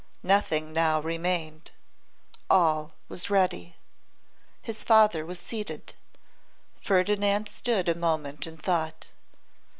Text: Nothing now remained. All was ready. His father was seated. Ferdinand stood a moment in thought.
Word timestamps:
Nothing 0.23 0.73
now 0.73 0.99
remained. 0.99 1.69
All 2.49 2.93
was 3.07 3.29
ready. 3.29 3.75
His 4.63 4.83
father 4.83 5.23
was 5.27 5.37
seated. 5.39 5.93
Ferdinand 6.81 7.47
stood 7.47 7.87
a 7.87 7.93
moment 7.93 8.47
in 8.47 8.57
thought. 8.57 9.09